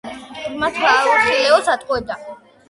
ბრმა, 0.45 0.69
თვალხილულს 0.77 1.71
ატყუებდ 1.75 2.11